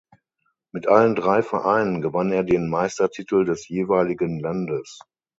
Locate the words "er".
2.31-2.43